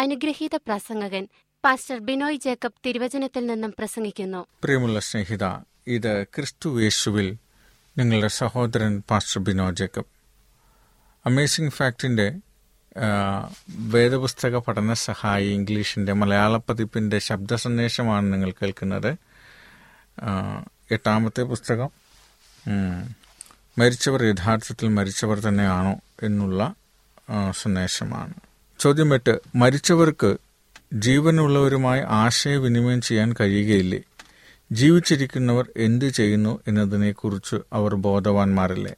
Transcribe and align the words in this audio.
അനുഗ്രഹീത 0.00 0.54
പ്രസംഗകൻ 0.56 1.28
pastor 1.64 1.98
Binoy 1.98 2.36
Jacob 2.36 2.78
തിരുവചനത്തിൽ 2.86 3.46
നിന്നും 3.46 3.74
പ്രസംഗിക്കുന്നു. 3.78 4.46
പ്രിയമുള്ള 4.62 5.00
സ്നേഹിത 5.00 5.44
ഇത് 5.86 6.12
ക്രിസ്തു 6.24 6.68
യേശുവിൽ 6.82 7.28
നിങ്ങളുടെ 7.98 8.28
സഹോദരൻ 8.28 9.02
പാസ്റ്റർ 9.10 9.40
ബിനോ 9.44 9.70
ജേക്കബ്. 9.70 10.10
അമേസിംഗ് 11.26 11.72
ഫാക്ടിന്റെ 11.72 12.28
വേദപുസ്തക 13.68 14.56
പഠന 14.56 14.92
സഹായി 14.92 15.48
ഇംഗ്ലീഷിന്റെ 15.48 16.12
മലയാള 16.12 16.56
പതിപ്പിന്റെ 16.56 17.18
ശബ്ദ 17.18 17.54
സന്ദേശമാണ് 17.54 18.32
നിങ്ങൾ 18.32 18.50
കേൾക്കുന്നത്. 18.50 19.10
എട്ടാമത്തെ 20.90 21.42
പുസ്തകം 21.42 21.90
മരിച്ചവർ 23.78 24.22
യഥാർത്ഥത്തിൽ 24.24 24.88
മരിച്ചവർ 24.88 25.40
തന്നെയാണോ 25.40 25.94
എന്നുള്ള 26.22 26.74
സന്ദേശമാണ്. 27.50 28.34
ചോദ്യം 28.80 29.14
എട്ട് 29.14 29.40
മരിച്ചവർക്ക് 29.54 30.36
ജീവനുള്ളവരുമായി 30.92 32.02
ആശയവിനിമയം 32.08 33.00
ചെയ്യാൻ 33.00 33.34
കഴിയുകയില്ലേ? 33.40 34.00
ജീവിച്ചിരിക്കുന്നവർ 34.72 35.66
എന്തു 35.76 36.08
ചെയ്യുന്നു 36.08 36.60
എന്നതിനെക്കുറിച്ച് 36.68 37.56
അവർ 37.72 37.94
ബോധവാന്മാരല്ലേ? 37.94 38.94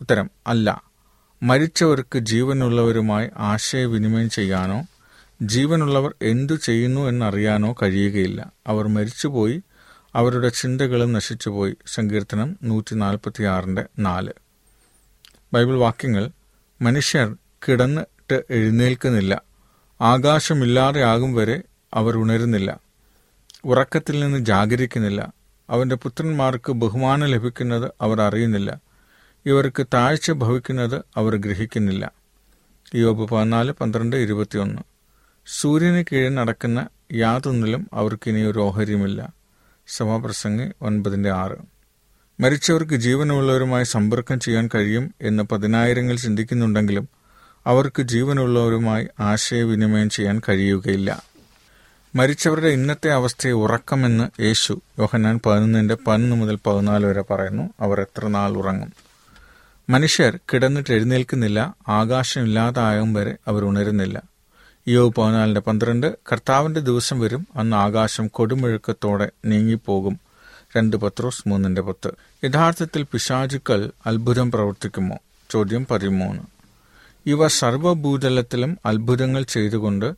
ഉത്തരം 0.00 0.30
അല്ല. 0.46 0.82
മരിച്ചവർക്ക് 1.42 2.18
ജീവനുള്ളവരുമായി 2.18 3.30
ആശയവിനിമയം 3.36 4.30
ചെയ്യാനോ 4.30 4.84
ജീവനുള്ളവർ 5.42 6.14
എന്തു 6.22 6.54
ചെയ്യുന്നു 6.54 7.00
എന്നറിയാനോ 7.00 7.76
കഴിയുകയില്ല. 7.82 8.52
അവർ 8.66 8.88
മരിച്ചുപോയി 8.88 9.62
അവരുടെ 10.14 10.48
ചിന്തകളും 10.48 11.12
നശിച്ചുപോയി. 11.12 11.76
സങ്കീർത്തനം 11.86 12.58
നൂറ്റി 12.62 12.94
നാൽപ്പത്തി 12.94 13.42
ആറിന്റെ 13.42 13.84
നാല്. 13.98 14.32
ബൈബിൾ 15.52 15.74
വാക്യങ്ങൾ 15.74 16.30
മനുഷ്യർ 16.82 17.36
കിടന്നിട്ട് 18.30 18.52
എഴുന്നേൽക്കുന്നില്ല. 18.52 19.42
ആകാശമില്ലാതെയാകും 20.00 21.34
വരെ 21.34 21.62
അവർ 21.94 22.16
ഉണരുന്നില്ല. 22.16 22.80
ഉറക്കത്തിൽ 23.64 24.20
നിന്ന് 24.20 24.38
ജാഗരിക്കുന്നില്ല. 24.38 25.32
അവന്റെ 25.70 25.96
പുത്രന്മാർക്ക് 25.96 26.72
ബഹുമാനം 26.72 27.26
ലഭിക്കുന്നത് 27.26 27.90
അവർ 28.00 28.20
അറിയുന്നില്ല. 28.20 28.80
ഇവർക്ക് 29.46 29.86
താഴ്ച 29.94 30.30
ഭവിക്കുന്നത് 30.30 31.04
അവർ 31.16 31.36
ഗ്രഹിക്കുന്നില്ല. 31.36 32.12
യോബ് 32.94 33.28
പതിനാല് 33.28 33.72
പന്ത്രണ്ട് 33.72 34.16
ഇരുപത്തിയൊന്ന്. 34.16 34.82
സൂര്യന് 35.46 36.04
കീഴിൽ 36.12 36.34
നടക്കുന്ന 36.34 36.88
യാതൊന്നിലും 37.12 37.90
അവർക്കിനി 37.92 38.40
ഒരു 38.40 38.58
ഓഹരിയുമില്ല. 38.58 39.32
സഭാപ്രസംഗി 39.86 40.70
ഒൻപതിന്റെ 40.82 41.30
ആറ്. 41.30 41.58
മരിച്ചവർക്ക് 42.40 42.94
ജീവനുള്ളവരുമായി 42.94 43.84
സമ്പർക്കം 43.84 44.40
ചെയ്യാൻ 44.40 44.70
കഴിയും 44.74 45.14
എന്ന് 45.20 45.42
പതിനായിരങ്ങൾ 45.42 46.16
ചിന്തിക്കുന്നുണ്ടെങ്കിലും 46.16 47.19
അവർക്ക് 47.66 48.02
ജീവനുള്ളവരുമായി 48.02 49.08
ആശയവിനിമയം 49.20 50.10
ചെയ്യാൻ 50.10 50.40
കഴിയുകയില്ല. 50.48 51.22
മരിച്ചവരുടെ 52.14 52.68
ഇന്നത്തെ 52.68 53.10
അവസ്ഥയെ 53.10 53.52
ഉറക്കമെന്ന് 53.52 54.42
യേശു 54.42 54.80
യോഹന്നാൻ 54.98 55.40
പതിനൊന്നിന്റെ 55.46 55.96
പതിനൊന്ന് 56.06 56.36
മുതൽ 56.36 56.58
പതിനാല് 56.66 57.06
വരെ 57.06 57.22
പറയുന്നു. 57.22 57.70
അവർ 57.80 58.00
എത്ര 58.00 58.26
നാൾ 58.26 58.56
ഉറങ്ങും. 58.56 58.92
മനുഷ്യർ 59.90 60.38
കിടന്നിട്ട് 60.52 60.92
എഴുന്നേൽക്കുന്നില്ല. 60.92 61.74
ആകാശമില്ലാതായും 61.88 63.14
വരെ 63.14 63.36
അവർ 63.48 63.64
ഉണരുന്നില്ല. 63.64 64.22
യോ 64.88 65.08
പതിനാലിന്റെ 65.08 65.60
പന്ത്രണ്ട് 65.60 66.16
കർത്താവിന്റെ 66.32 66.80
ദിവസം 66.80 67.20
വരും. 67.20 67.46
അന്ന് 67.56 67.76
ആകാശം 67.76 68.28
കൊടുമുഴുക്കത്തോടെ 68.28 69.30
നീങ്ങിപ്പോകും 69.44 70.20
രണ്ട് 70.76 70.96
പത്രോസ് 70.96 71.48
മൂന്നിന്റെ 71.48 71.82
പത്ത്. 71.82 72.10
യഥാർത്ഥത്തിൽ 72.44 73.06
പിശാചുക്കൾ 73.12 73.90
അത്ഭുതം 74.06 74.50
പ്രവർത്തിക്കുമോ? 74.50 75.18
ചോദ്യം 75.50 75.86
പതിമൂന്ന്. 75.90 76.59
ഇവ 77.26 77.48
സർവഭൂതലത്തിലും 77.48 78.78
അത്ഭുതങ്ങൾ 78.86 79.42
ചെയ്തുകൊണ്ട് 79.42 80.14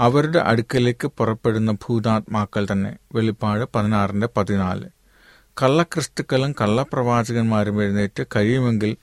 അവരുടെ 0.00 0.38
അടുക്കലേക്ക് 0.38 1.06
പുറപ്പെടുന്ന 1.06 1.72
ഭൂതാത്മാക്കൾ 1.72 2.66
തന്നെ. 2.72 2.96
വെളിപ്പാട് 3.14 3.64
പതിനാറിന്റെ 3.74 4.28
പതിനാല്. 4.36 4.84
കള്ളക്രിസ്തുക്കളും 5.62 6.54
കള്ളപ്രവാചകന്മാരും 6.60 7.82
എഴുന്നേറ്റ് 7.82 8.26
കഴിയുമെങ്കിൽ 8.36 8.96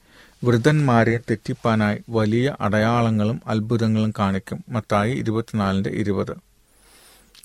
വൃദ്ധന്മാരെ 0.44 1.18
തെറ്റിപ്പാനായി 1.18 1.98
വലിയ 2.10 2.56
അടയാളങ്ങളും 2.62 3.42
അത്ഭുതങ്ങളും 3.48 4.14
കാണിക്കും. 4.20 4.64
മത്തായി 4.70 5.14
ഇരുപത്തിനാലിന്റെ 5.14 5.90
ഇരുപത്. 5.90 6.38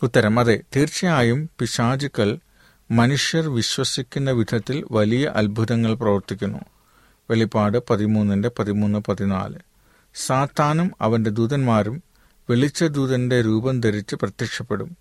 ഉത്തരം 0.03 0.41
അതെ 0.41 0.61
തീർച്ചയായും 0.77 1.51
പിശാചുക്കൾ 1.59 2.39
മനുഷ്യർ 2.91 3.49
വിശ്വസിക്കുന്ന 3.49 4.31
വിധത്തിൽ 4.31 4.85
വലിയ 4.91 5.33
അത്ഭുതങ്ങൾ 5.37 5.95
പ്രവർത്തിക്കുന്നു. 5.95 6.59
വെളിപ്പാട് 7.31 7.79
പതിമൂന്നിന്റെ 7.91 8.51
പതിമൂന്ന് 8.59 8.99
പതിനാല്. 8.99 9.57
സാത്താനും 10.15 10.93
അവന്റെ 11.01 11.31
ദൂതന്മാരും 11.31 12.03
വെളിച്ച 12.51 12.85
ദൂതന്റെ 12.85 13.43
രൂപം 13.43 13.81
ധരിച്ച് 13.81 14.17
പ്രത്യക്ഷപ്പെടും. 14.17 14.97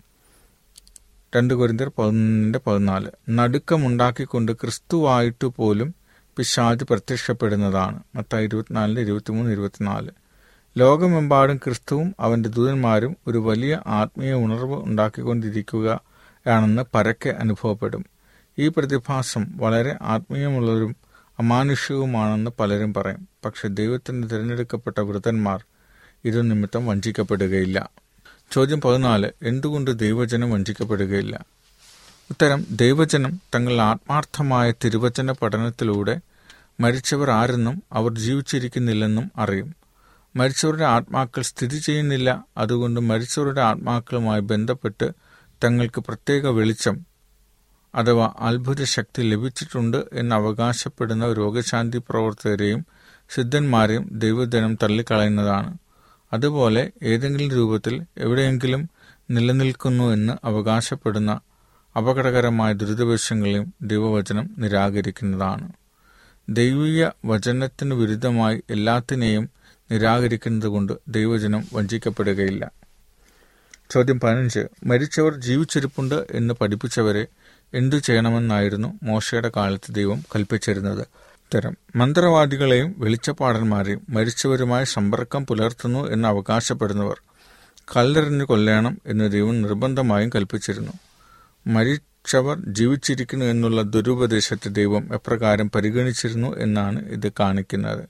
രണ്ട് 1.36 1.54
കുരിന്തർ 1.54 1.88
പതിനൊന്നിന്റെ 1.88 2.60
പതിനാല്. 2.66 3.10
നടുക്കമുണ്ടാക്കിക്കൊണ്ട് 3.30 4.52
ക്രിസ്തുവായിട്ട് 4.52 5.46
പോലും 5.46 5.94
പിശാജ് 6.36 6.84
പ്രത്യക്ഷപ്പെടുന്നതാണ്. 6.84 8.02
മത്തായി 8.14 8.44
ഇരുപത്തിനാലിന്റെ 8.44 9.02
ഇരുപത്തിമൂന്ന് 9.02 9.52
ഇരുപത്തിനാല്. 9.52 10.10
ലോകമെമ്പാടും 10.78 11.56
ക്രിസ്തുവും 11.56 12.14
അവന്റെ 12.20 12.48
ദൂതന്മാരും 12.48 13.16
ഒരു 13.26 13.38
വലിയ 13.38 13.80
ആത്മീയ 13.86 14.34
ഉണർവ് 14.34 14.84
ഉണ്ടാക്കിക്കൊണ്ടിരിക്കുകയാണെന്ന് 14.84 16.82
പരക്കെ 16.94 17.30
അനുഭവപ്പെടും. 17.30 18.06
ഈ 18.58 18.68
പ്രതിഭാസം 18.68 19.46
വളരെ 19.56 19.98
ആത്മീയമുള്ളവരും 20.02 20.96
അമാനുഷികവുമാണെന്ന് 21.38 22.50
പലരും 22.60 22.94
പറയും. 22.94 23.33
പക്ഷെ 23.44 23.68
ദൈവത്തിന് 23.68 24.30
തിരഞ്ഞെടുക്കപ്പെട്ട 24.30 25.00
വൃതന്മാർ 25.00 25.64
ഇത് 26.24 26.50
നിമിത്തം 26.50 26.86
വഞ്ചിക്കപ്പെടുകയില്ല. 26.86 27.90
ചോദ്യം 28.52 28.80
പതിനാല് 28.80 29.30
എന്തുകൊണ്ട് 29.42 29.98
ദൈവജനം 29.98 30.50
വഞ്ചിക്കപ്പെടുകയില്ല? 30.50 31.44
ഉത്തരം 32.30 32.66
ദൈവജനം 32.70 33.40
തങ്ങളുടെ 33.54 33.82
ആത്മാർത്ഥമായ 33.82 34.72
തിരുവചന 34.84 35.32
പഠനത്തിലൂടെ 35.32 36.20
മരിച്ചവർ 36.80 37.30
ആരെന്നും 37.30 37.82
അവർ 37.92 38.18
ജീവിച്ചിരിക്കുന്നില്ലെന്നും 38.18 39.32
അറിയും. 39.36 39.76
മരിച്ചവരുടെ 40.36 40.84
ആത്മാക്കൾ 40.84 41.42
സ്ഥിതി 41.42 41.78
ചെയ്യുന്നില്ല 41.78 42.44
അതുകൊണ്ട് 42.56 43.00
മരിച്ചവരുടെ 43.00 43.60
ആത്മാക്കളുമായി 43.60 44.40
ബന്ധപ്പെട്ട് 44.40 45.10
തങ്ങൾക്ക് 45.64 46.00
പ്രത്യേക 46.00 46.46
വെളിച്ചം 46.46 47.06
അഥവാ 47.94 48.34
അത്ഭുത 48.40 48.84
ശക്തി 48.84 49.22
ലഭിച്ചിട്ടുണ്ട് 49.22 50.04
എന്ന് 50.12 50.36
അവകാശപ്പെടുന്ന 50.36 51.32
രോഗശാന്തി 51.32 51.98
പ്രവർത്തകരെയും 51.98 52.86
സിദ്ധന്മാരെയും 53.30 54.08
ദൈവജനം 54.12 54.78
തള്ളിക്കളയുന്നതാണ്. 54.82 55.78
അതുപോലെ 56.32 56.90
ഏതെങ്കിലും 57.02 57.50
രൂപത്തിൽ 57.50 58.02
എവിടെയെങ്കിലും 58.18 58.90
നിലനിൽക്കുന്നു 59.30 60.04
എന്ന് 60.04 60.32
അവകാശപ്പെടുന്ന 60.44 61.40
അപകടകരമായ 61.96 62.72
ദുരിതവശങ്ങളെയും 62.72 63.74
ദൈവവചനം 63.82 64.50
നിരാകരിക്കുന്നതാണ്. 64.58 65.72
ദൈവീയ 66.48 67.10
വചനത്തിന് 67.24 67.94
വിരുദ്ധമായി 67.94 68.62
എല്ലാത്തിനെയും 68.70 69.50
നിരാകരിക്കുന്നത് 69.92 70.68
കൊണ്ട് 70.68 70.92
ദൈവജനം 71.08 71.64
വഞ്ചിക്കപ്പെടുകയില്ല. 71.74 72.70
ചോദ്യം 73.90 74.20
പതിനഞ്ച്. 74.20 74.60
മരിച്ചവർ 74.84 75.36
ജീവിച്ചിരിപ്പുണ്ട് 75.36 76.26
എന്ന് 76.30 76.54
പഠിപ്പിച്ചവരെ 76.54 77.26
എന്തു 77.74 77.96
ചെയ്യണമെന്നായിരുന്നു 77.96 78.98
മോശയുടെ 79.02 79.50
കാലത്ത് 79.56 79.94
ദൈവം 79.94 80.24
കൽപ്പിച്ചിരുന്നത്? 80.36 81.06
ഉത്തരം. 81.54 81.76
മന്ത്രവാദികളെയും 81.96 82.94
വെളിച്ചപ്പാടന്മാരെയും 82.98 84.06
മരിച്ചവരുമായി 84.08 84.84
സമ്പർക്കം 84.84 85.46
പുലർത്തുന്നു 85.46 86.08
എന്ന് 86.08 86.28
അവകാശപ്പെടുന്നവർ 86.28 87.20
കല്ലെറിഞ്ഞു 87.96 88.44
കൊല്ലണം 88.44 89.00
എന്ന് 89.06 89.32
ദൈവം 89.32 89.62
നിർബന്ധമായും 89.62 90.30
കൽപ്പിച്ചിരുന്നു. 90.34 90.92
മരിച്ചവർ 91.66 92.62
ജീവിച്ചിരിക്കുന്നു 92.68 93.44
എന്നുള്ള 93.44 93.82
ദുരുപദേശത്തെ 93.82 94.68
ദൈവം 94.68 95.14
എപ്രകാരം 95.14 95.70
പരിഗണിച്ചിരുന്നു 95.70 96.58
എന്നാണ് 96.58 97.08
ഇത് 97.08 97.32
കാണിക്കുന്നത്. 97.40 98.08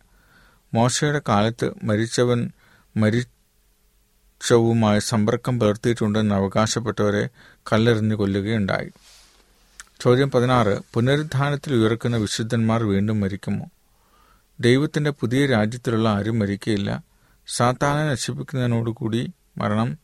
മോശയുടെ 0.75 1.21
കാലത്ത് 1.29 1.71
മരിച്ചവൻ 1.85 2.51
മരിച്ചവുമായി 2.97 4.99
സമ്പർക്കം 4.99 5.61
പുലർത്തിയിട്ടുണ്ടെന്ന് 5.61 6.35
അവകാശപ്പെട്ടവരെ 6.35 7.29
കല്ലെറിഞ്ഞു 7.73 8.17
കൊല്ലുകയുണ്ടായി. 8.17 8.91
ചോദ്യം 10.05 10.31
പതിനാറ്. 10.31 10.79
പുനരുദ്ധാനത്തിൽ 10.95 11.75
ഉയർക്കുന്ന 11.75 12.17
വിശുദ്ധന്മാർ 12.17 12.83
വീണ്ടും 12.85 13.21
മരിക്കുമോ? 13.21 13.67
ദൈവത്തിന്റെ 14.61 15.11
പുതിയ 15.11 15.47
രാജ്യത്തിലുള്ള 15.47 16.09
ആരും 16.09 16.39
മരിക്കയില്ല. 16.39 17.03
സാത്താനെ 17.47 18.11
നശിപ്പിക്കുന്നതിനോടുകൂടി 18.11 19.33
മരണം 19.59 19.99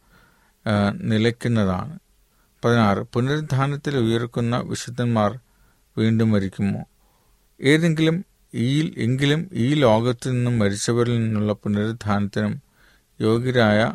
നിലയ്ക്കുന്നതാണ്. 1.01 1.99
പതിനാറ്. 2.65 2.99
പുനരുദ്ധാനത്തിൽ 2.99 3.97
ഉയർക്കുന്ന 3.97 4.57
വിശുദ്ധന്മാർ 4.57 5.39
വീണ്ടും 5.99 6.31
മരിക്കുമോ? 6.31 6.85
ഏതെങ്കിലും 7.61 8.25
ഈ 8.55 8.95
എങ്കിലും 8.97 9.51
ഈ 9.53 9.75
ലോകത്തു 9.75 10.31
നിന്നും 10.31 10.59
മരിച്ചവരിൽ 10.59 11.19
നിന്നുള്ള 11.19 11.53
പുനരുദ്ധാനത്തിനും 11.53 12.63
യോഗ്യരായ 13.21 13.93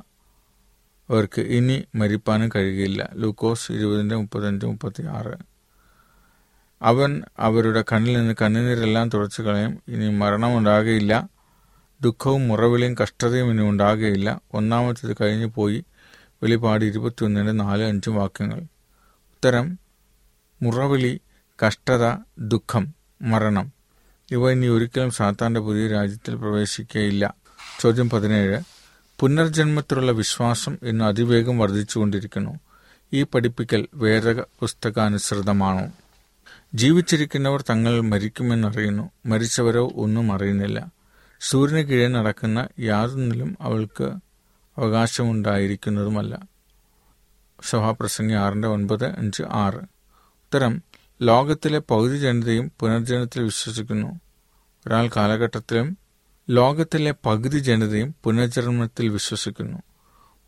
അവർക്ക് 1.10 1.42
ഇനി 1.42 1.84
മരിപ്പാനും 1.96 2.50
കഴിയുകയില്ല 2.56 3.10
ലൂക്കോസ് 3.14 3.72
ഇരുപതിന്റെ 3.72 4.16
മുപ്പത്തഞ്ച് 4.16 4.66
മുപ്പത്തി 4.66 5.04
ആറ് 5.04 5.55
അവൻ 6.82 7.24
അവരുടെ 7.40 7.84
കണ്ണിൽ 7.92 8.18
നിന്ന് 8.18 8.36
കണ്ണുനീരെല്ലാം 8.42 9.10
തുടച്ചു 9.10 9.42
കളയും. 9.42 9.80
ഇനി 9.88 10.16
മരണമുണ്ടാകുകയില്ല 10.16 11.30
ദുഃഖവും 12.02 12.48
മുറവിളിയും 12.48 12.96
കഷ്ടതയും 13.04 13.52
ഇനി 13.52 13.70
ഉണ്ടാകുകയില്ല 13.70 14.42
ഒന്നാമത്തേത് 14.54 15.18
കഴിഞ്ഞു 15.22 15.46
പോയി. 15.46 15.86
വെളിപാട് 16.44 16.86
ഇരുപത്തിയൊന്നിന്റെ 16.86 17.52
നാല് 17.52 17.84
അഞ്ചും 17.84 18.16
വാക്യങ്ങൾ. 18.16 18.58
ഉത്തരം 18.58 19.80
മുറവിളി 20.62 21.22
കഷ്ടത 21.68 22.16
ദുഃഖം 22.40 22.94
മരണം. 23.22 23.72
ഇവ 24.32 24.52
ഇനി 24.52 24.68
ഒരിക്കലും 24.68 25.12
സാത്താന്റെ 25.12 25.60
പുതിയ 25.60 25.88
രാജ്യത്തിൽ 25.88 26.36
പ്രവേശിക്കുകയില്ല 26.36 27.34
ചോദ്യം 27.80 28.10
പതിനേഴ്. 28.10 28.62
പുനർജന്മത്തിലുള്ള 29.20 30.12
വിശ്വാസം 30.12 30.78
ഇന്ന് 30.84 31.06
അതിവേഗം 31.06 31.58
വർദ്ധിച്ചുകൊണ്ടിരിക്കുന്നു. 31.58 32.60
ഈ 33.14 33.24
പഠിപ്പിക്കൽ 33.24 33.88
വേദ 33.94 34.30
പുസ്തകാനുസൃതമാണോ 34.60 35.92
ജീവിച്ചിരിക്കുന്നവർ 36.76 37.62
തങ്ങൾ 37.62 38.02
മരിക്കുമെന്നറിയുന്നു. 38.02 39.12
മരിച്ചവരോ 39.26 39.92
ഒന്നും 39.96 40.34
അറിയുന്നില്ല. 40.34 40.92
സൂര്യന് 41.40 41.88
കീഴെ 41.88 42.08
നടക്കുന്ന 42.08 42.68
യാതൊന്നിലും 42.80 43.58
അവൾക്ക് 43.62 44.04
അവകാശമുണ്ടായിരിക്കുന്നതുമല്ല. 44.78 46.40
സഭാപ്രസംഗി 47.64 48.34
ആറിന്റെ 48.34 48.68
ഒൻപത് 48.68 49.06
അഞ്ച് 49.06 49.44
ആറ്. 49.44 49.76
ഉത്തരം 49.76 50.84
ലോകത്തിലെ 51.22 51.80
പകുതി 51.80 52.18
ജനതയും 52.18 52.72
പുനർജനത്തിൽ 52.80 53.44
വിശ്വസിക്കുന്നു. 53.44 54.20
ഒരാൾ 54.88 55.10
കാലഘട്ടത്തിലും 55.16 55.98
ലോകത്തിലെ 56.50 57.14
പകുതി 57.26 57.60
ജനതയും 57.60 58.16
പുനർജന്മത്തിൽ 58.24 59.10
വിശ്വസിക്കുന്നു. 59.10 59.80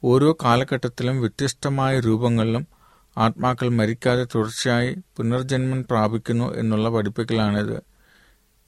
ഓരോ 0.04 0.38
കാലഘട്ടത്തിലും 0.44 1.22
വ്യത്യസ്തമായ 1.22 2.00
രൂപങ്ങളിലും 2.00 2.77
ആത്മാക്കൾ 3.18 3.70
മരിക്കാതെ 3.70 4.28
തുടർച്ചയായി 4.36 4.96
പുനർജന്മം 5.18 5.84
പ്രാപിക്കുന്നു 5.84 6.56
എന്നുള്ള 6.56 6.90
പഠിപ്പിക്കലാണിത്. 6.90 7.82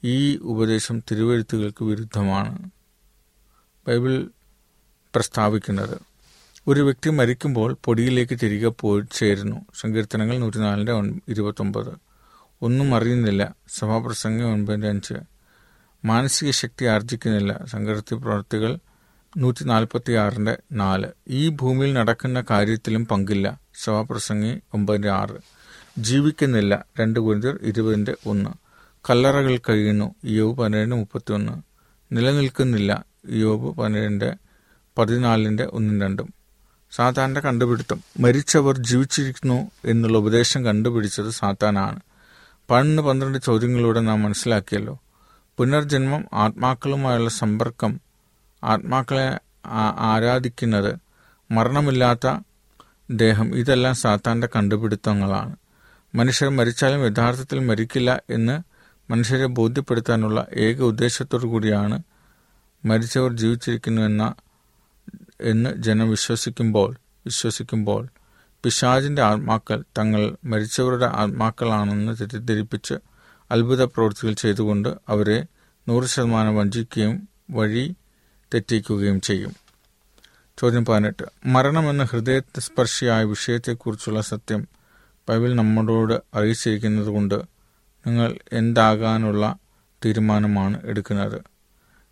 ഈ 0.04 0.36
ഉപദേശം 0.36 1.00
തിരുവഴുത്തുകൾക്ക് 1.00 1.84
വിരുദ്ധമാണ്. 1.84 2.70
ബൈബിൾ 3.88 4.30
പ്രസ്താവിക്കുന്നത് 5.14 5.98
ഒരു 6.68 6.80
വ്യക്തി 6.80 7.10
മരിക്കുമ്പോൾ 7.10 7.76
പൊടിയിലേക്ക് 7.84 8.38
തിരികെ 8.42 8.68
പോയി 8.68 9.02
ചേരുന്നു. 9.12 9.56
സങ്കീർത്തനങ്ങൾ 9.80 10.38
നൂറ്റിനാലിന്റെ 10.38 10.92
ഇരുപത്തൊമ്പത്. 11.28 11.94
ഒന്നും 12.62 12.94
അറിയുന്നില്ല. 12.94 13.54
സഭാപ്രസംഗം 13.68 14.52
ഒൻപതിന്റെ 14.52 14.88
അഞ്ച്. 14.88 15.14
മാനസിക 16.04 16.50
ശക്തി 16.50 16.84
ആർജിക്കുന്നില്ല. 16.84 17.64
സങ്കീർത്തി 17.64 18.14
പ്രവർത്തികൾ 18.14 18.78
നൂറ്റി 19.36 19.64
നാൽപ്പത്തി 19.64 20.12
ആറിന്റെ 20.12 20.56
നാല്. 20.72 21.06
ഈ 21.28 21.48
ഭൂമിയിൽ 21.48 21.92
നടക്കുന്ന 21.92 22.44
കാര്യത്തിലും 22.50 23.06
പങ്കില്ല. 23.06 23.60
സഭാപ്രസംഗി 23.84 24.60
ഒമ്പതിന്റെ 24.74 25.10
ആറ്. 25.10 25.36
ജീവിക്കുന്നില്ല. 25.98 26.84
രണ്ട് 27.00 27.20
കുരിന്തിർ 27.20 27.58
ഇരുപതിന്റെ 27.62 28.14
ഒന്ന്. 28.26 28.50
കല്ലറകൾ 29.10 29.60
കഴിയുന്നു. 29.68 30.14
യോബ് 30.24 30.58
പതിനേഴിന് 30.58 30.94
മുപ്പത്തി 30.94 31.32
ഒന്ന് 31.32 31.52
നിലനിൽക്കുന്നില്ല. 32.14 33.04
യോബ് 33.28 33.76
പതിനേഴിന്റെ 33.78 34.34
പതിനാലിന്റെ 34.98 35.64
ഒന്നും 35.64 36.00
രണ്ടും. 36.00 36.34
സാത്താന്റെ 36.92 37.40
കണ്ടുപിടുത്തം. 37.40 38.00
മരിച്ചവർ 38.20 38.78
ജീവിച്ചിരിക്കുന്നു 38.78 39.70
എന്നുള്ള 39.84 40.18
ഉപദേശം 40.18 40.64
കണ്ടുപിടിച്ചത് 40.64 41.30
സാത്താനാണ്. 41.30 42.00
പതിനൊന്ന് 42.70 43.02
പന്ത്രണ്ട് 43.02 43.38
ചോദ്യങ്ങളിലൂടെ 43.38 44.00
നാം 44.00 44.22
മനസ്സിലാക്കിയല്ലോ. 44.22 44.98
പുനർജന്മം 45.56 46.24
ആത്മാക്കളുമായുള്ള 46.32 47.30
സമ്പർക്കം 47.30 48.00
ആത്മാക്കളെ 48.64 49.40
ആരാധിക്കുന്നത് 50.00 50.92
മരണമില്ലാത്ത 51.50 52.26
ദേഹം 53.10 53.56
ഇതെല്ലാം 53.56 53.94
സാത്താന്റെ 53.94 54.48
കണ്ടുപിടുത്തങ്ങളാണ്. 54.56 55.56
മനുഷ്യർ 56.14 56.48
മരിച്ചാലും 56.48 57.04
യഥാർത്ഥത്തിൽ 57.06 57.58
മരിക്കില്ല 57.58 58.20
എന്ന് 58.30 58.62
മനുഷ്യരെ 59.10 59.46
ബോധ്യപ്പെടുത്താനുള്ള 59.46 60.46
ഏക 60.56 60.80
ഉദ്ദേശത്തോടു 60.80 61.46
കൂടിയാണ് 61.46 62.02
മരിച്ചവർ 62.84 63.32
ജീവിച്ചിരിക്കുന്നു 63.32 64.02
എന്ന 64.02 64.34
എന്ന് 65.40 65.70
ജനം 65.82 66.10
വിശ്വസിക്കുമ്പോൾ 66.10 66.96
വിശ്വസിക്കുമ്പോൾ 67.26 68.08
പിശാജിന്റെ 68.64 69.22
ആത്മാക്കൾ 69.22 69.84
തങ്ങൾ 69.98 70.36
മരിച്ചവരുടെ 70.44 71.06
ആത്മാക്കളാണെന്ന് 71.06 72.16
തെറ്റിദ്ധരിപ്പിച്ച് 72.20 72.94
അത്ഭുത 73.50 73.84
പ്രവൃത്തികൾ 73.84 74.32
ചെയ്തുകൊണ്ട് 74.32 74.88
അവരെ 75.08 75.46
നൂറ് 75.88 76.04
ശതമാനം 76.04 76.56
വഞ്ചിക്കുകയും 76.56 77.28
വഴി 77.50 77.96
തെറ്റിക്കുകയും 78.54 79.20
ചെയ്യും. 79.20 79.69
ചോദ്യം 80.60 80.84
പതിനെട്ട്. 80.84 81.24
മരണം 81.46 81.90
എന്ന 81.90 82.04
ഹൃദയത്തെ 82.04 82.48
ഹൃദയസ്പർശിയായ 82.48 83.24
വിഷയത്തെക്കുറിച്ചുള്ള 83.24 84.20
സത്യം 84.20 84.68
ബൈബിൾ 85.28 85.54
നമ്മളോട് 85.54 86.36
അറിയിച്ചിരിക്കുന്നത് 86.36 87.06
കൊണ്ട് 87.06 87.34
നിങ്ങൾ 88.06 88.38
എന്താകാനുള്ള 88.52 89.56
തീരുമാനമാണ് 90.04 90.80
എടുക്കുന്നത്. 90.84 91.42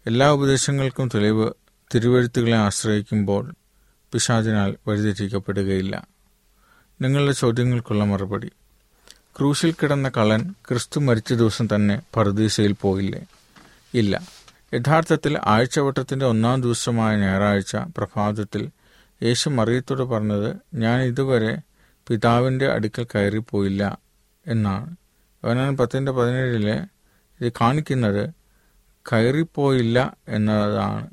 എല്ലാ 0.07 0.31
ഉപദേശങ്ങൾക്കും 0.31 1.09
തെളിവ് 1.15 1.53
തിരുവഴുത്തുകളെ 1.95 2.57
ആശ്രയിക്കുമ്പോൾ 2.57 3.55
പിശാചിനാൽ 4.13 4.77
വഴിതെറ്റിക്കപ്പെടുകയില്ല. 4.89 6.07
നിങ്ങളുടെ 7.03 7.33
ചോദ്യങ്ങൾക്കുള്ള 7.33 8.05
മറുപടി. 8.05 8.51
ക്രൂശിൽ 9.39 9.73
കിടന്ന 9.73 10.09
കള്ളൻ 10.09 10.55
ക്രിസ്തു 10.69 11.01
മരിച്ച 11.01 11.33
ദിവസം 11.33 11.69
തന്നെ 11.75 12.03
പറുദീസയിൽ 12.17 12.77
പോയില്ലേ? 12.81 13.27
ഇല്ല. 13.95 14.38
യഥാർത്ഥത്തിൽ 14.75 15.41
ആഴ്ചവട്ടത്തിന്റെ 15.45 16.27
ഒന്നാം 16.27 16.63
ദിവസമായ 16.63 17.17
ഞായറാഴ്ച 17.17 17.77
പ്രഭാതത്തിൽ 17.77 18.71
യേശു 19.23 19.49
മറിയത്തോട് 19.49 20.03
പറഞ്ഞത് 20.03 20.57
ഞാൻ 20.75 21.03
ഇതുവരെ 21.03 21.59
പിതാവിന്റെ 22.09 22.73
അടുക്കൽ 22.73 23.07
കയറിപ്പോയില്ല 23.15 23.99
എന്നാണ്. 24.47 24.97
യോനാൻ 25.45 25.77
പത്തിന്റെ 25.77 26.13
പതിനേഴിലെ 26.13 26.87
ഇത് 27.41 27.53
കാണിക്കുന്നത് 27.61 28.31
കയറിപ്പോയില്ല 29.13 30.17
എന്നതാണ്. 30.29 31.09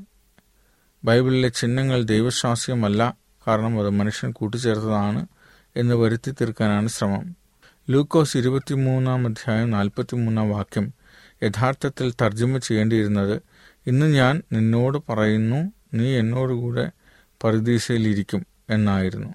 ബൈബിളിലെ 1.03 1.49
ചിഹ്നങ്ങൾ 1.49 2.03
ദൈവശാസ്ത്രീയമല്ല 2.03 3.17
കാരണം 3.47 3.79
അത് 3.79 3.89
മനുഷ്യൻ 3.89 4.31
കൂട്ടിച്ചേർത്തതാണ് 4.31 5.27
എന്ന് 5.75 5.95
വരുത്തി 5.95 6.31
തീർക്കാനാണ് 6.31 6.87
ശ്രമം. 6.87 7.35
ലൂക്കോസ് 7.89 8.37
ഇരുപത്തിമൂന്നാം 8.37 9.25
അധ്യായം 9.25 9.71
നാൽപ്പത്തിമൂന്നാം 9.71 10.49
വാക്യം 10.49 10.93
യഥാർത്ഥത്തിൽ 11.43 12.13
തർജമ 12.21 12.57
ചെയ്യേണ്ടിയിരുന്നത് 12.57 13.41
ഇന്ന് 13.87 14.05
ഞാൻ 14.05 14.41
നിന്നോട് 14.53 14.97
പറയുന്നു 15.09 15.73
നീ 15.93 16.17
എന്നോടുകൂടെ 16.17 16.91
പരദീസയിലിരിക്കും 17.43 18.45
എന്നായിരുന്നു. 18.69 19.33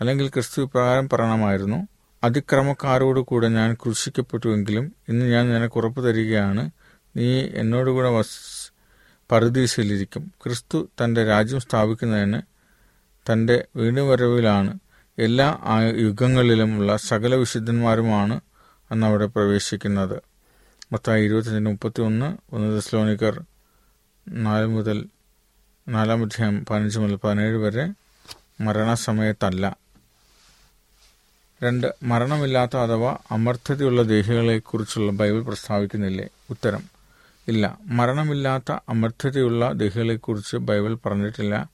അല്ലെങ്കിൽ 0.00 0.28
ക്രിസ്തു 0.28 0.62
പ്രകാരം 0.62 1.08
പറയണമായിരുന്നു 1.08 1.88
അതിക്രമക്കാരോട് 2.24 3.20
കൂടെ 3.20 3.48
ഞാൻ 3.48 3.74
ക്രൂശിക്കപ്പെട്ടുവെങ്കിലും 3.74 4.92
ഇന്ന് 5.08 5.26
ഞാൻ 5.26 5.48
നിനക്ക് 5.48 5.78
ഉറപ്പ് 5.78 6.08
തരികയാണ് 6.08 6.70
നീ 7.16 7.48
എന്നോടുകൂടെ 7.54 8.08
വസ് 8.08 8.72
പരദീസയിലിരിക്കും 9.32 10.32
ക്രിസ്തു 10.42 10.88
തന്റെ 11.04 11.24
രാജ്യം 11.24 11.60
സ്ഥാപിക്കുന്നതിന് 11.60 12.40
തന്റെ 13.32 13.64
വീണ്ടുവരവിലാണ് 13.76 14.78
എല്ലാ 15.18 15.58
യുഗങ്ങളിലുമുള്ള 15.96 16.96
സകല 16.96 17.34
വിശുദ്ധന്മാരുമാണ് 17.34 18.40
അന്ന് 18.90 19.06
അവിടെ 19.06 19.26
പ്രവേശിക്കുന്നത്. 19.26 20.22
മൊത്തം 20.92 21.18
ഇരുപത്തഞ്ചിന് 21.18 21.66
മുപ്പത്തി 21.66 22.02
ഒന്ന് 22.02 22.54
ഒന്ന് 22.54 22.76
ദശലോണിക്കർ 22.76 23.44
നാല് 24.28 24.66
മുതൽ 24.66 25.06
നാലാം 25.88 26.22
അധ്യായം 26.22 26.64
പതിനഞ്ച് 26.64 26.98
മുതൽ 26.98 27.16
പതിനേഴ് 27.16 27.56
വരെ 27.56 27.92
മരണസമയത്തല്ല. 28.60 29.76
രണ്ട് 31.62 31.94
മരണമില്ലാത്ത 32.02 32.76
അഥവാ 32.76 33.18
അമർത്ഥതയുള്ള 33.30 34.02
ദേഹികളെക്കുറിച്ചുള്ള 34.02 35.12
ബൈബിൾ 35.12 35.42
പ്രസ്താവിക്കുന്നില്ലേ? 35.42 36.28
ഉത്തരം 36.50 36.82
ഇല്ല. 37.48 37.78
മരണമില്ലാത്ത 37.86 38.72
അമർത്ഥതയുള്ള 38.88 39.72
ദേഹികളെക്കുറിച്ച് 39.72 40.56
ബൈബിൾ 40.56 40.98
പറഞ്ഞിട്ടില്ല. 41.06 41.70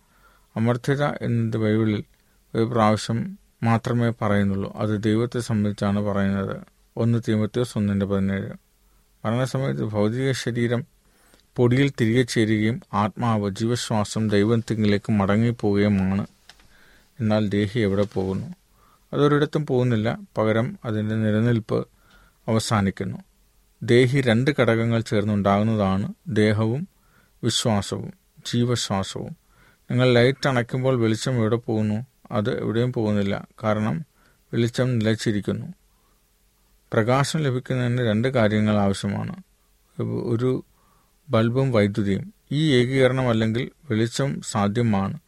അമർത്ഥത 0.56 1.04
എന്നത് 1.04 1.56
ബൈബിളിൽ 1.56 2.04
ഒരു 2.54 2.64
പ്രാവശ്യം 2.64 3.38
മാത്രമേ 3.62 4.12
പറയുന്നുള്ളൂ. 4.22 4.76
അത് 4.76 5.02
ദൈവത്തെ 5.02 5.40
സംബന്ധിച്ചാണ് 5.40 6.00
പറയുന്നത്. 6.00 6.56
ഒന്ന് 6.96 7.18
തീമത്യോസ് 7.28 7.78
ഒന്നിന്റെ 7.78 8.06
പതിനേഴ്. 8.06 8.61
മരണസമയത്ത് 9.24 9.84
ഭൗതിക 9.84 10.32
ശരീരം 10.32 10.86
പൊടിയിൽ 11.56 11.92
തിരികെ 12.00 12.22
ചേരുകയും 12.22 12.80
ആത്മാവ് 12.92 13.50
ജീവശ്വാസം 13.50 14.28
ദൈവത്തിങ്കിലേക്ക് 14.28 15.12
മടങ്ങിപ്പോവുകയുമാണ്. 15.12 16.26
എന്നാൽ 17.20 17.48
ദേഹി 17.48 17.80
എവിടെ 17.80 18.02
പോകുന്നു? 18.02 18.46
അതൊരിടത്തും 19.12 19.66
പോകുന്നില്ല. 19.66 20.18
പകരം 20.38 20.78
അതിന്റെ 20.84 21.14
നിലനിൽപ്പ് 21.14 21.86
അവസാനിക്കുന്നു. 22.48 23.18
ദേഹി 23.82 24.20
രണ്ട് 24.20 24.50
ഘടകങ്ങൾ 24.60 25.00
ചേർന്നുണ്ടാകുന്നതാണ് 25.00 26.14
ദേഹവും 26.28 26.88
വിശ്വാസവും 27.44 28.12
ജീവശ്വാസവും. 28.46 29.36
നിങ്ങൾ 29.90 30.12
ലൈറ്റ് 30.12 30.48
അണയ്ക്കുമ്പോൾ 30.48 31.00
വെളിച്ചം 31.00 31.34
എവിടെ 31.36 31.56
പോകുന്നു? 31.56 32.06
അത് 32.32 32.60
എവിടെയും 32.60 32.92
പോകുന്നില്ല. 32.92 33.48
കാരണം 33.64 34.04
വെളിച്ചം 34.52 34.98
നിലച്ചിരിക്കുന്നു. 34.98 35.81
പ്രകാശം 36.92 37.40
ലഭിക്കുന്നതിന് 37.40 38.02
രണ്ട് 38.02 38.28
കാര്യങ്ങൾ 38.28 38.76
ആവശ്യമാണ്. 38.76 39.36
ഒരു 40.02 40.64
ബൾബും 41.30 41.72
വൈദ്യുതിയും. 41.72 42.34
ഈ 42.52 42.72
ഏകീകരണം 42.72 43.28
അല്ലെങ്കിൽ 43.28 43.70
വെളിച്ചം 43.90 44.40
സാധ്യമാണ്. 44.40 45.18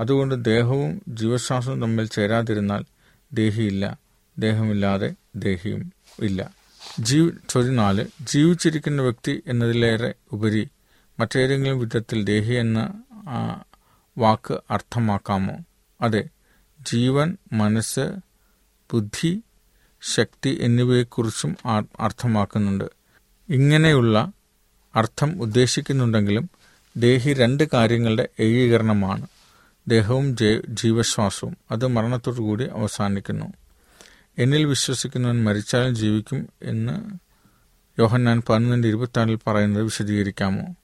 അതുകൊണ്ട് 0.00 0.44
ദേഹവും 0.44 1.02
ജീവശ്വാസവും 1.08 1.80
തമ്മിൽ 1.80 2.06
ചേരാതിരുന്നാൽ 2.06 2.84
ദേഹിയില്ല. 3.32 3.98
ദേഹമില്ലാതെ 4.38 5.14
ദേഹിയും 5.36 5.92
ഇല്ല. 6.18 6.50
ജീവി 7.00 7.32
ചോദ്യം 7.48 7.76
നാല് 7.76 8.06
ജീവിച്ചിരിക്കുന്ന 8.20 9.02
വ്യക്തി 9.02 9.42
എന്നതിലേറെ 9.46 10.14
ഉപരി 10.32 10.68
മറ്റേതെങ്കിലും 11.20 11.78
വിധത്തിൽ 11.78 12.24
ദേഹി 12.24 12.54
എന്ന 12.54 13.02
വാക്ക് 14.18 14.58
അർത്ഥമാക്കാമോ? 14.70 15.56
അതെ. 16.00 16.24
ജീവൻ 16.80 17.36
മനസ്സ് 17.52 18.16
ബുദ്ധി 18.92 19.42
ശക്തി 20.00 20.58
എന്നിവയെക്കുറിച്ചും 20.60 21.56
അർത്ഥമാക്കുന്നുണ്ട്. 22.00 22.84
ഇങ്ങനെയുള്ള 23.48 24.32
അർത്ഥം 24.96 25.42
ഉദ്ദേശിക്കുന്നുണ്ടെങ്കിലും 25.42 26.50
ദേഹി 26.96 27.32
രണ്ട് 27.32 27.68
കാര്യങ്ങളുടെ 27.72 28.28
ഏകീകരണമാണ്. 28.40 29.26
ദേഹവും 29.88 30.36
ജീവശ്വാസവും. 30.68 31.56
അത് 31.70 31.86
മരണത്തോടുകൂടി 31.86 32.64
അവസാനിക്കുന്നു. 32.64 33.52
എന്നിൽ 34.38 34.64
വിശ്വസിക്കുന്നവൻ 34.64 35.44
മരിച്ചാലും 35.44 35.94
ജീവിക്കും 35.94 36.48
എന്ന് 36.62 37.10
യോഹന്നാൻ 37.98 38.42
പതിനൊന്നിന്റെ 38.48 38.88
ഇരുപത്തിനാലിൽ 38.88 39.38
പറയുന്നത് 39.46 39.82
വിശദീകരിക്കാമോ? 39.82 40.74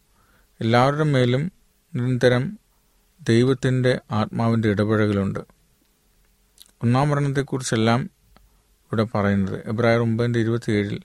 എല്ലാവരുടെ 0.61 1.05
മേലും 1.05 1.53
നിരന്തരം 1.94 2.59
ദൈവത്തിന്റെ 3.29 4.01
ആത്മാവിന്റെ 4.11 4.68
ഇടപെടലുണ്ട് 4.68 5.40
ഒന്നാം 6.83 7.09
മരണത്തെക്കുറിച്ചെല്ലാം 7.09 8.11
ഇവിടെ 8.92 9.07
പറയുന്നത്. 9.14 9.62
എബ്രായർ 9.66 10.00
ഒമ്പതിന്റെ 10.00 10.40
ഇരുപത്തിയേഴിൽ 10.40 11.00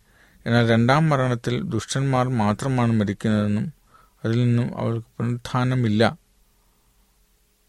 എന്നാൽ 0.45 0.69
രണ്ടാം 0.69 1.09
മരണത്തിൽ 1.09 1.63
ദുഷ്ടന്മാർ 1.63 2.29
മാത്രമാണ് 2.29 2.91
മരിക്കുന്നതെന്നും 2.91 3.73
അതിൽ 4.25 4.45
നിന്നും 4.45 4.77
അവർക്ക് 4.77 5.07
പുനരുത്ഥാനമില്ല. 5.17 6.17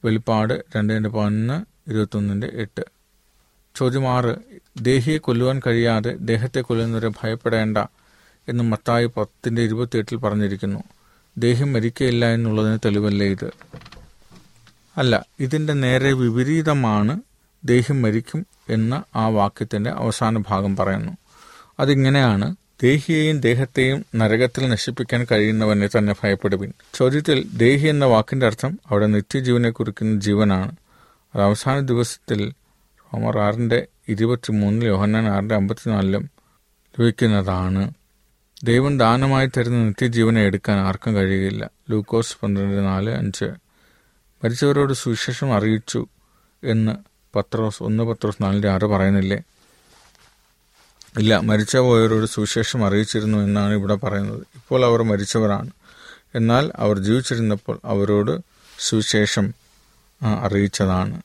വെളിപ്പാട് 0.04 0.64
രണ്ടിന്റെ 0.76 1.09
പതിനൊന്ന് 1.09 1.64
ഇരുപത്തൊന്നിന്റെ 1.90 2.50
എട്ട്. 2.54 2.85
ചോദ്യം 3.74 4.09
ആറ് 4.09 4.37
ദേഹിയെ 4.81 5.18
കൊല്ലുവാൻ 5.18 5.61
കഴിയാതെ 5.66 6.16
ദേഹത്തെ 6.20 6.61
കൊല്ലുന്നവരെ 6.61 7.09
ഭയപ്പെടേണ്ട 7.09 7.78
എന്ന് 8.48 8.64
മത്തായി 8.64 9.07
പത്തിന്റെ 9.07 9.62
ഇരുപത്തിയെട്ടിൽ 9.62 10.16
പറഞ്ഞിരിക്കുന്നു. 10.16 10.83
ദേഹം 11.38 11.72
മരിക്കയില്ല 11.72 12.26
എന്നുള്ളതിന് 12.26 12.78
തെളിവല്ലേ 12.85 13.26
ഇത്? 13.26 13.50
അല്ല 14.96 15.26
ഇതിന്റെ 15.40 15.72
നേരെ 15.72 16.12
വിപരീതമാണ് 16.12 17.20
ദേഹം 17.64 18.03
മരിക്കും 18.03 18.47
എന്ന 18.68 19.05
ആ 19.16 19.29
വാക്യത്തിന്റെ 19.29 19.90
അവസാന 19.90 20.38
ഭാഗം 20.38 20.77
പറയുന്നു. 20.77 21.12
അതിങ്ങനെയാണ് 21.81 22.57
ദേഹിയെയും 22.83 23.40
ദേഹത്തെയും 23.40 24.05
നരകത്തിൽ 24.16 24.68
നശിപ്പിക്കാൻ 24.68 25.27
കഴിയുന്നവനെ 25.33 25.88
തന്നെ 25.99 26.14
ഭയപ്പെടുവിൻ. 26.25 26.73
ചോദ്യത്തിൽ 26.94 27.49
ദേഹി 27.57 27.87
എന്ന 27.87 28.05
വാക്കിന്റെ 28.05 28.47
അർത്ഥം 28.47 28.79
അവിടെ 28.90 29.07
നിത്യജീവനെ 29.07 29.71
കുറിക്കുന്ന 29.71 30.21
ജീവനാണ്. 30.21 30.73
അത് 31.35 31.42
അവസാന 31.42 31.79
ദിവസത്തിൽ 31.79 32.53
റോമർ 33.14 33.38
ആറിന്റെ 33.38 33.87
ഇരുപത്തിമൂന്നിൽ 34.09 34.87
യോഹന്നാൻ 34.87 35.29
ആറിന്റെ 35.29 35.55
അമ്പത്തിനാലിലും 35.55 36.31
ലഭിക്കുന്നതാണ്. 37.01 37.92
ദൈവം 38.64 38.99
ദാനമായി 38.99 39.47
തരുന്ന 39.47 39.77
നിത്യജീവനെ 39.77 40.42
എടുക്കാൻ 40.42 40.79
ആർക്കും 40.79 41.14
കഴിയുകയില്ല. 41.14 41.71
ലൂക്കോസ് 41.90 42.37
പന്ത്രണ്ട് 42.42 42.79
നാല് 42.79 43.11
അഞ്ച്. 43.11 43.44
മരിച്ചവരോട് 44.44 44.92
സുവിശേഷം 44.92 45.55
അറിയിച്ചു 45.55 46.07
എന്ന് 46.64 47.17
പത്രോസ് 47.38 47.83
ഒന്ന് 47.83 48.05
പത്രോസ് 48.05 48.42
നാലിന്റെ 48.42 48.68
ആറ് 48.68 48.87
പറയുന്നില്ലേ? 48.87 49.38
ഇല്ല 51.18 51.38
മരിച്ച 51.38 51.77
പോയവരോട് 51.77 52.27
സുവിശേഷം 52.27 52.81
അറിയിച്ചിരുന്നു 52.87 53.38
എന്നാണ് 53.38 53.72
ഇവിടെ 53.72 53.94
പറയുന്നത്. 53.94 54.42
ഇപ്പോൾ 54.55 54.85
അവർ 54.85 55.03
മരിച്ചവരാണ്. 55.03 55.70
എന്നാൽ 56.35 56.64
അവർ 56.77 56.98
ജീവിച്ചിരുന്നപ്പോൾ 56.98 57.77
അവരോട് 57.85 58.35
സുവിശേഷം 58.79 59.46
അറിയിച്ചതാണ്. 60.42 61.16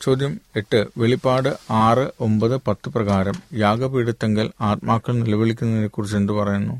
ചോദ്യം 0.00 0.32
എട്ട്. 0.56 0.80
വെളിപ്പാട് 0.96 1.50
ആറ് 1.70 2.04
ഒമ്പത് 2.20 2.56
പത്ത് 2.68 2.88
പ്രകാരം 2.88 3.36
യാഗപീഠത്തെങ്കിൽ 3.54 4.50
ആത്മാക്കൾ 4.60 5.12
നിലവിളിക്കുന്നതിനെക്കുറിച്ച് 5.20 6.16
എന്തു 6.16 6.32
പറയുന്നു? 6.32 6.74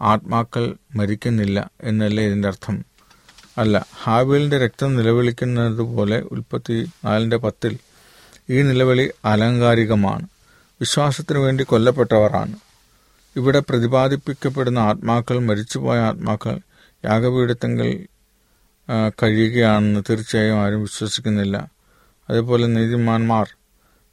ആത്മാക്കൾ 0.00 0.64
മരിക്കുന്നില്ല 0.96 1.58
എന്നല്ലേ 1.80 2.22
ഇതിന്റെ 2.26 2.48
അർത്ഥം? 2.48 2.76
അല്ല 3.58 3.86
ഹാബിലിന്റെ 4.02 4.58
രക്തം 4.58 4.96
നിലവിളിക്കുന്നത് 4.96 5.78
പോലെ 5.78 6.20
ഉൽപ്പത്തി 6.20 6.86
നാലിന്റെ 7.04 7.36
പത്തിൽ 7.36 7.78
ഈ 8.50 8.62
നിലവിളി 8.62 9.10
അലങ്കാരികമാണ്. 9.24 10.26
വിശ്വാസത്തിനു 10.80 11.38
വേണ്ടി 11.38 11.64
കൊല്ലപ്പെട്ടവരാണ്. 11.64 12.56
ഇവിടെ 13.36 13.58
പ്രതിപാദിപ്പിക്കപ്പെടുന്ന 13.58 14.78
ആത്മാക്കൾ 14.78 15.38
മരിച്ചുപോയ 15.38 15.98
ആത്മാക്കൾ 15.98 16.60
യാഗപീഠത്തെങ്കിൽ 17.04 18.06
കഴിയുകയാണെന്ന് 19.22 20.00
തീർച്ചയായും 20.10 20.58
ആരും 20.62 20.80
വിശ്വസിക്കുന്നില്ല. 20.80 21.70
അതേപോലെ 22.30 22.66
നീതിമാന്മാർ 22.66 23.46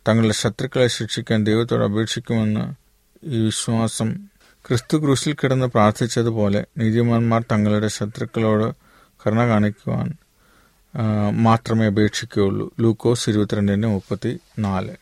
തങ്ങളുടെ 0.07 0.33
ശത്രുക്കളെ 0.33 0.87
ശിക്ഷിക്കാൻ 0.87 1.43
ദൈവത്തോട് 1.43 1.83
അപേക്ഷിക്കുമെന്ന് 1.83 2.63
ഈ 3.23 3.45
വിശ്വാസം. 3.45 4.09
ക്രിസ്തു 4.67 4.97
ക്രൂശിൽ 4.97 5.33
കിടന്ന് 5.33 5.65
പ്രാർത്ഥിച്ചതുപോലെ 5.65 6.65
നീതിമാന്മാർ 6.77 7.41
തങ്ങളുടെ 7.51 7.87
ശത്രുക്കളോട് 7.87 8.90
കരുണ 9.27 9.47
കാണിക്കുവാൻ 9.47 10.13
മാത്രമേ 11.31 11.85
അപേക്ഷിക്കുകയുള്ളൂ. 11.85 12.73
ലൂക്കോസ് 12.79 13.29
ഇരുപത്തിരണ്ടിന് 13.29 13.87
മുപ്പത്തി 13.87 14.39
നാല് 14.59 14.95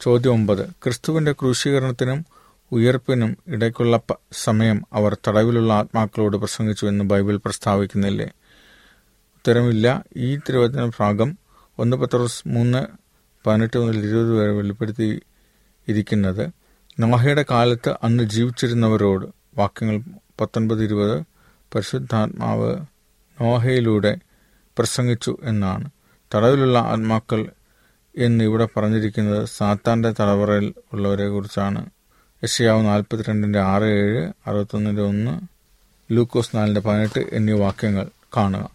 ചോദ്യം 0.00 0.32
ഒമ്പത്. 0.32 0.70
ക്രിസ്തുവിന്റെ 0.70 1.32
ക്രൂശീകരണത്തിനും 1.32 2.26
ഉയർപ്പിനും 2.72 3.36
ഇടയ്ക്കുള്ള 3.48 4.00
സമയം 4.32 4.82
അവർ 4.92 5.16
തടവിലുള്ള 5.28 5.72
ആത്മാക്കളോട് 5.72 6.36
പ്രസംഗിച്ചു 6.36 6.86
എന്ന് 6.86 7.04
ബൈബിൾ 7.04 7.36
പ്രസ്താവിക്കുന്നില്ലേ? 7.36 8.30
ഉത്തരമില്ല. 9.36 10.04
ഈ 10.16 10.36
തിരുവചന 10.36 10.90
ഭാഗം 11.00 11.38
ഒന്ന് 11.78 11.96
പത്രോസ് 11.96 12.48
മൂന്ന് 12.48 12.86
പതിനെട്ട് 13.46 13.78
മുതൽ 13.78 13.98
ഇരുപത് 13.98 14.32
വരെ 14.36 14.52
വെളിപ്പെടുത്തി 14.52 15.20
ഇരിക്കുന്നത് 15.88 16.50
നോഹയുടെ 16.98 17.44
കാലത്ത് 17.50 17.96
അന്ന് 18.02 18.24
ജീവിച്ചിരുന്നവരോട്. 18.24 19.26
വാക്യങ്ങൾ 19.58 20.02
പത്തൊൻപത് 20.40 20.84
ഇരുപത്. 20.84 21.24
പരിശുദ്ധാത്മാവ് 21.74 22.76
നോഹയിലൂടെ 23.40 24.18
പ്രസംഗിച്ചു 24.78 25.36
എന്നാണ്. 25.42 25.90
തടവിലുള്ള 26.34 26.78
ആത്മാക്കൾ 26.78 27.46
എന്ന് 28.16 28.44
ഇവിടെ 28.44 28.68
പറഞ്ഞിരിക്കുന്നത് 28.76 29.44
സാത്താന്റെ 29.44 30.10
തലവറയിൽ 30.10 30.74
ഉള്ളവരെ 30.92 31.28
കുറിച്ചാണ്. 31.28 31.90
യശയാവ് 32.44 32.86
നാൽപ്പത്തിരണ്ടിന്റെ 32.86 33.58
ആറ് 33.58 33.82
ഏഴ് 33.82 34.32
അറുപത്തൊന്നിന്റെ 34.46 35.02
ഒന്ന് 35.02 35.40
ലൂക്കോസ് 36.12 36.56
നാലിന്റെ 36.56 36.80
പതിനെട്ട് 36.80 37.24
എന്നീ 37.32 37.52
വാക്യങ്ങൾ 37.52 38.08
കാണുക. 38.36 38.70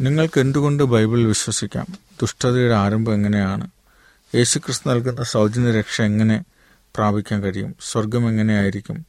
നിങ്ങൾക്ക് 0.00 0.40
എന്തുകൊണ്ട് 0.40 0.82
ബൈബിൾ 0.82 1.24
വിശ്വസിക്കാം? 1.24 1.86
ദുഷ്ടതയുടെ 2.20 2.74
ആരംഭം 2.74 3.14
എങ്ങനെയാണ്? 3.14 3.70
യേശുക്രിസ്തു 4.34 4.88
നൽകുന്ന 4.88 5.22
സൗജന്യ 5.22 5.70
രക്ഷ 5.70 6.02
എങ്ങനെ 6.02 6.44
പ്രാപിക്കാൻ 6.94 7.42
കഴിയും? 7.42 7.74
സ്വർഗം 7.80 8.28
എങ്ങനെയായിരിക്കും? 8.28 9.06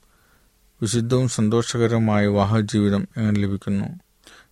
വിശുദ്ധവും 0.81 1.27
സന്തോഷകരവുമായ 1.27 2.27
വിവാഹ 2.27 2.59
ജീവിതം 2.59 3.07
എങ്ങനെ 3.17 3.39
ലഭിക്കുന്നു? 3.39 4.04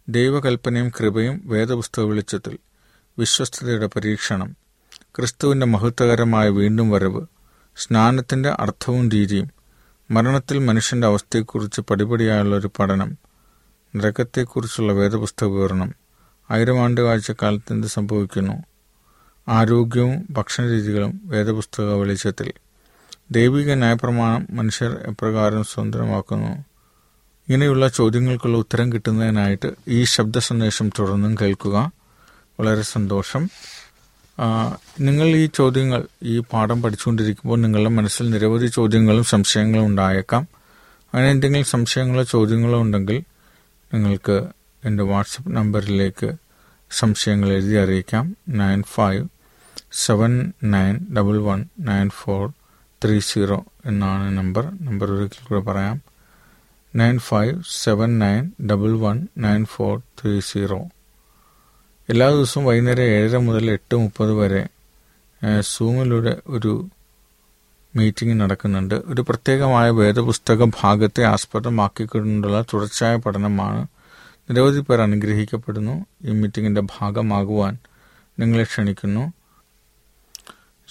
ദൈവകൽപ്പനയും 0.10 0.90
കൃപയും 0.90 1.42
വേദപുസ്തക 1.46 2.04
വെളിച്ചത്തിൽ 2.04 2.58
വിശ്വസ്തതയുടെ 3.18 3.88
പരീക്ഷണം 3.88 4.56
ക്രിസ്തുവിന്റെ 5.16 5.66
മഹത്വകരമായ 5.66 6.50
വീണ്ടും 6.50 6.90
വരവ് 6.90 7.22
സ്നാനത്തിന്റെ 7.78 8.50
അർത്ഥവും 8.50 9.10
രീതിയും 9.10 9.48
മരണത്തിൽ 10.12 10.60
മനുഷ്യന്റെ 10.60 11.08
അവസ്ഥയെക്കുറിച്ച് 11.08 11.82
പടിപടിയായുള്ള 11.82 12.56
ഒരു 12.56 12.72
പഠനം 12.80 13.18
നരകത്തെക്കുറിച്ചുള്ള 13.96 14.94
വേദപുസ്തക 14.94 15.48
വിവരണം 15.48 15.96
ആയിരം 16.52 16.84
ആണ്ട് 16.84 17.02
കാഴ്ചക്കാലത്ത് 17.02 17.74
എന്ത് 17.74 17.88
സംഭവിക്കുന്നു 17.88 18.64
ആരോഗ്യവും 19.48 20.28
ഭക്ഷണരീതികളും 20.30 21.22
വേദപുസ്തക 21.26 21.94
വെളിച്ചത്തിൽ. 21.94 22.54
ദൈവിക 23.32 23.74
ന്യായപ്രമാണം 23.74 24.48
മനുഷ്യർ 24.52 24.92
എപ്രകാരം 25.08 25.64
സ്വതന്ത്രമാക്കുന്നു? 25.64 26.52
ഇങ്ങനെയുള്ള 27.50 27.88
ചോദ്യങ്ങൾക്കുള്ള 27.88 28.58
ഉത്തരം 28.58 28.94
കിട്ടുന്നതിനായിട്ട് 28.94 29.72
ഈ 29.88 30.04
ശബ്ദ 30.04 30.38
സന്ദേശം 30.38 30.90
തുടർന്നും 30.90 31.36
കേൾക്കുക. 31.42 31.92
വളരെ 32.60 32.82
സന്തോഷം. 32.82 33.50
നിങ്ങൾ 35.00 35.28
ഈ 35.28 35.50
ചോദ്യങ്ങൾ 35.56 36.04
ഈ 36.24 36.40
പാഠം 36.40 36.82
പഠിച്ചുകൊണ്ടിരിക്കുമ്പോൾ 36.82 37.58
നിങ്ങളുടെ 37.60 37.90
മനസ്സിൽ 37.90 38.30
നിരവധി 38.30 38.68
ചോദ്യങ്ങളും 38.68 39.24
സംശയങ്ങളും 39.24 39.86
ഉണ്ടായേക്കാം. 39.86 40.48
അങ്ങനെ 41.14 41.30
എന്തെങ്കിലും 41.30 41.66
സംശയങ്ങളോ 41.66 42.24
ചോദ്യങ്ങളോ 42.24 42.82
ഉണ്ടെങ്കിൽ 42.82 43.24
നിങ്ങൾക്ക് 43.94 44.48
എന്റെ 44.86 45.04
വാട്സപ്പ് 45.04 45.56
നമ്പറിലേക്ക് 45.56 46.32
സംശയങ്ങൾ 46.92 47.50
എഴുതി 47.50 47.76
അറിയിക്കാം. 47.76 48.38
Nine 48.50 48.84
five 48.84 49.28
seven 49.92 50.54
nine 50.64 51.08
double 51.18 51.38
one 51.38 51.66
nine 51.80 52.10
four 52.10 52.50
three 53.06 53.20
zero 53.20 53.66
എന്നാണ് 53.86 54.38
നമ്പർ. 54.38 54.66
നമ്പർ 54.82 55.12
ഒരിക്കൽ 55.12 55.48
കൂടെ 55.48 55.60
പറയാം. 55.60 56.13
Nine 56.96 57.18
five 57.18 57.64
seven 57.84 58.20
nine 58.20 58.52
double 58.68 59.00
one 59.00 59.28
nine 59.38 59.66
four 59.66 60.00
three 60.00 60.40
zero. 60.40 60.80
എല്ലാ 62.10 62.30
ദിവസവും 62.30 62.66
വൈകുന്നേരം 62.66 63.04
ഏഴര 63.04 63.38
മുതൽ 63.38 63.72
എട്ട് 63.72 63.96
മുപ്പത് 63.96 64.34
വരെ 64.34 64.68
സൂമിലൂടെ 65.60 66.42
ഒരു 66.48 66.88
മീറ്റിംഗ് 67.96 68.42
നടക്കുന്നുണ്ട്. 68.42 68.96
ഒരു 68.96 69.22
പ്രത്യേകമായ 69.22 69.90
വേദപുസ്തക 69.90 70.64
ഭാഗത്തെ 70.64 71.24
ആസ്പദമാക്കിക്കൊണ്ടുള്ള 71.24 72.62
തുടർച്ചയായ 72.62 73.16
പഠനമാണ്. 73.16 73.88
നിരവധി 74.50 74.80
പേർ 74.80 75.02
അനുഗ്രഹിക്കപ്പെടുന്നു. 75.02 76.06
ഈ 76.24 76.32
മീറ്റിംഗിന്റെ 76.32 76.82
ഭാഗമാകുവാൻ 76.82 77.78
നിങ്ങളെ 78.40 78.64
ക്ഷണിക്കുന്നു. 78.64 79.34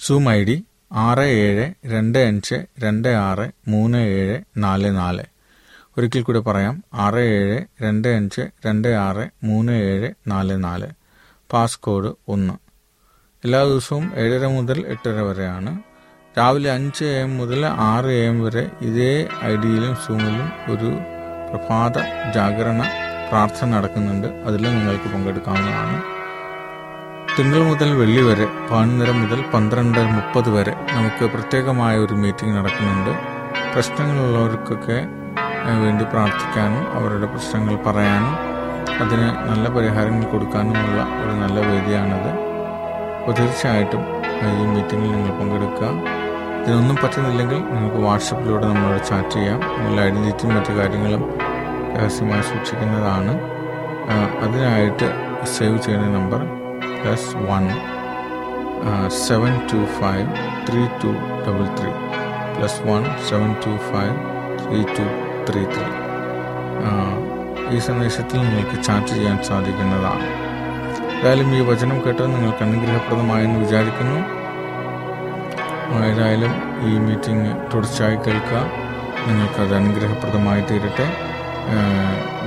സൂം 0.05 0.31
ഐ 0.31 0.43
ഡി 0.43 0.63
ആറ് 0.93 1.19
ഏഴ് 1.19 1.73
രണ്ട് 1.85 2.17
അഞ്ച് 2.19 2.65
രണ്ട് 2.79 3.07
ആറ് 3.07 3.51
മൂന്ന് 3.67 3.97
ഏഴ് 3.97 4.39
നാല് 4.57 4.95
നാല്. 4.95 5.32
ഒരിക്കൽ 5.97 6.21
കൂടി 6.21 6.39
പറയാം. 6.39 6.83
ആറ് 6.93 7.15
ഏഴ് 7.15 7.61
രണ്ട് 7.81 8.07
അഞ്ച് 8.07 8.41
രണ്ട് 8.65 8.87
ആറ് 8.87 9.29
മൂന്ന് 9.43 9.73
ഏഴ് 9.73 10.13
നാല് 10.27 10.63
നാല്. 10.63 10.87
പാസ്കോഡ് 11.51 12.13
ഒന്ന്. 12.27 12.53
എല്ലാ 13.43 13.63
ദിവസവും 13.63 14.11
ഏഴര 14.15 14.45
മുതൽ 14.45 14.85
എട്ടര 14.87 15.21
വരെയാണ്. 15.21 15.81
രാവിലെ 16.37 16.71
അഞ്ച് 16.71 17.05
എ 17.05 17.21
എം 17.21 17.37
മുതൽ 17.37 17.65
ആറ് 17.65 18.05
എ 18.05 18.25
എം 18.25 18.43
വരെ 18.43 18.69
ഇതേ 18.81 19.29
ഐ 19.43 19.55
ഡിയിലും 19.55 19.95
സൂമിലും 19.95 20.73
ഒരു 20.73 20.99
പ്രഭാത 21.51 21.97
ജാഗരണ 22.33 22.83
പ്രാർത്ഥന 23.29 23.69
നടക്കുന്നുണ്ട്. 23.69 24.27
അതിൽ 24.27 24.61
നിങ്ങൾക്ക് 24.61 25.13
പങ്കെടുക്കാവുന്നതാണ്. 25.13 26.03
തിങ്കൾ 27.39 27.63
മുതൽ 27.63 27.91
വെള്ളി 27.93 28.21
വരെ 28.21 28.45
പതിനൊന്നര 28.45 29.11
മുതൽ 29.11 29.43
പന്ത്രണ്ട് 29.53 29.99
മുപ്പത് 29.99 30.49
വരെ 30.49 30.71
നമുക്ക് 30.71 31.25
പ്രത്യേകമായ 31.25 31.97
ഒരു 31.97 32.13
മീറ്റിംഗ് 32.13 32.57
നടക്കുന്നുണ്ട്. 32.57 33.11
പ്രശ്നങ്ങളുള്ളവർക്കൊക്കെ 33.73 35.22
വേണ്ടി 35.83 36.05
പ്രാർത്ഥിക്കാനും 36.13 36.83
അവരുടെ 36.97 37.25
പ്രശ്നങ്ങൾ 37.25 37.75
പറയാനും 37.85 38.33
അതിന് 39.03 39.27
നല്ല 39.49 39.69
പരിഹാരങ്ങൾ 39.75 40.25
കൊടുക്കാനുമുള്ള 40.29 40.99
ഒരു 41.21 41.33
നല്ല 41.43 41.59
വേദിയാണത്. 41.67 42.31
അപ്പോൾ 43.19 43.33
തീർച്ചയായിട്ടും 43.39 44.03
ഈ 44.47 44.65
മീറ്റിങ്ങിൽ 44.73 45.11
നിങ്ങൾ 45.11 45.31
പങ്കെടുക്കുക. 45.39 45.89
ഇതിനൊന്നും 46.61 46.97
പറ്റുന്നില്ലെങ്കിൽ 47.03 47.59
നിങ്ങൾക്ക് 47.73 47.99
വാട്സപ്പിലൂടെ 48.07 48.65
നമ്മളോട് 48.65 49.01
ചാറ്റ് 49.09 49.29
ചെയ്യാം. 49.29 49.59
നിങ്ങളുടെ 49.77 50.01
ഐഡന്റിറ്റിയും 50.01 50.53
മറ്റു 50.55 50.73
കാര്യങ്ങളും 50.79 51.23
രഹസ്യമായി 51.95 52.41
സൂക്ഷിക്കുന്നതാണ്. 52.41 53.33
അതിനായിട്ട് 54.45 55.07
സേവ് 55.55 55.77
ചെയ്യുന്ന 55.77 56.07
number 56.17 56.41
plus 57.01 57.29
one 57.49 57.65
seven 59.27 59.53
two 59.71 59.79
five 59.99 60.27
three 60.67 60.81
two 61.03 61.11
double 61.45 61.67
three. 61.79 61.91
Plus 62.55 62.81
one 62.89 63.03
seven 63.29 63.51
two 63.65 63.73
five 63.91 64.15
three 64.63 64.81
two 64.97 65.05
three 65.49 65.65
ഈ 67.75 67.79
സന്ദേശത്തിൽ 67.79 68.37
നിങ്ങൾക്ക് 68.37 68.83
ചാറ്റ് 68.83 69.07
ചെയ്യാൻ 69.07 69.43
സാധിക്കുന്നതാണ്. 69.43 70.43
ഏതായാലും 71.21 71.55
ഈ 71.55 71.59
വചനം 71.59 72.05
കേട്ടത് 72.05 72.35
നിങ്ങൾക്ക് 72.35 72.63
അനുഗ്രഹപ്രദമായെന്ന് 72.63 73.59
വിചാരിക്കുന്നു. 73.59 74.43
ഏതായാലും 76.05 76.53
ഈ 76.89 76.97
മീറ്റിംഗ് 76.97 77.73
തുടർച്ചയായി 77.73 78.15
കേൾക്കുക. 78.15 78.71
നിങ്ങൾക്കത് 79.27 79.75
അനുഗ്രഹപ്രദമായി 79.75 80.61
തീരട്ടെ. 80.61 81.17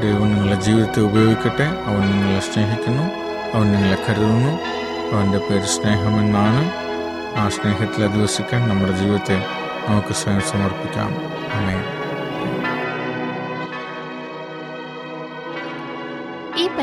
ദൈവം 0.03 0.33
നിങ്ങളുടെ 0.33 0.61
ജീവിതത്തെ 0.61 1.01
ഉപയോഗിക്കട്ടെ. 1.01 1.67
അവൻ 1.87 2.01
നിങ്ങളെ 2.01 2.41
സ്നേഹിക്കുന്നു. 2.41 3.03
അവൻ 3.57 3.73
നിങ്ങളെ 3.73 3.99
കരുതുന്നു. 4.09 4.53
അവന്റെ 5.17 5.39
പേര് 5.39 5.65
സ്നേഹമെന്നാണ്. 5.65 6.71
ആ 7.39 7.49
സ്നേഹത്തിൽ 7.49 8.05
അധിവസിക്കാൻ 8.05 8.69
നമ്മുടെ 8.69 8.93
ജീവിതത്തെ 8.93 9.45
നമുക്ക് 9.89 10.13
സ്വയം 10.13 10.41
സമർപ്പിക്കാം. 10.41 11.11
അമേ 11.55 12.06